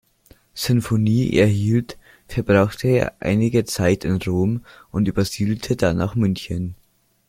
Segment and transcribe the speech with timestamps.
[0.55, 6.73] Sinfonie" erhielt, verbrachte er einige Zeit in Rom und übersiedelte dann nach München.